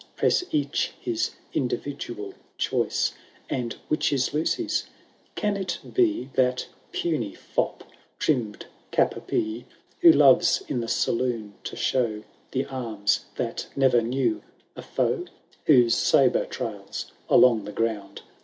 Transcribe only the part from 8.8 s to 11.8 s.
cap a pie. Who loves in the saloon to